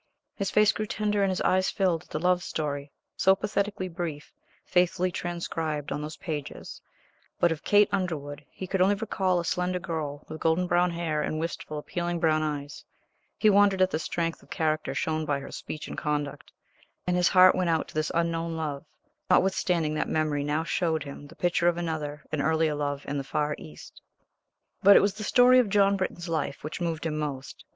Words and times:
His 0.33 0.49
face 0.49 0.71
grew 0.71 0.87
tender 0.87 1.21
and 1.21 1.29
his 1.29 1.41
eyes 1.43 1.69
filled 1.69 2.01
at 2.01 2.09
the 2.09 2.17
love 2.17 2.41
story, 2.41 2.91
so 3.15 3.35
pathetically 3.35 3.87
brief, 3.87 4.33
faithfully 4.65 5.11
transcribed 5.11 5.91
on 5.91 6.01
those 6.01 6.17
pages, 6.17 6.81
but 7.39 7.51
of 7.51 7.63
Kate 7.63 7.87
Underwood 7.91 8.43
he 8.49 8.65
could 8.65 8.81
only 8.81 8.95
recall 8.95 9.39
a 9.39 9.45
slender 9.45 9.77
girl 9.77 10.25
with 10.27 10.39
golden 10.41 10.65
brown 10.65 10.89
hair 10.89 11.21
and 11.21 11.39
wistful, 11.39 11.77
appealing 11.77 12.19
brown 12.19 12.41
eyes; 12.41 12.83
he 13.37 13.47
wondered 13.51 13.79
at 13.79 13.91
the 13.91 13.99
strength 13.99 14.41
of 14.41 14.49
character 14.49 14.95
shown 14.95 15.23
by 15.23 15.39
her 15.39 15.51
speech 15.51 15.87
and 15.87 15.99
conduct, 15.99 16.51
and 17.05 17.15
his 17.15 17.27
heart 17.27 17.53
went 17.53 17.69
out 17.69 17.87
to 17.89 17.93
this 17.93 18.11
unknown 18.15 18.57
love, 18.57 18.83
notwithstanding 19.29 19.93
that 19.93 20.09
memory 20.09 20.43
now 20.43 20.63
showed 20.63 21.03
him 21.03 21.27
the 21.27 21.35
picture 21.35 21.67
of 21.67 21.77
another 21.77 22.25
and 22.31 22.41
earlier 22.41 22.73
love 22.73 23.05
in 23.07 23.19
the 23.19 23.23
far 23.23 23.53
East. 23.59 24.01
But 24.81 24.95
it 24.95 25.01
was 25.01 25.13
the 25.13 25.23
story 25.23 25.59
of 25.59 25.69
John 25.69 25.95
Britton's 25.95 26.27
life 26.27 26.63
which 26.63 26.81
moved 26.81 27.05
him 27.05 27.19
most. 27.19 27.65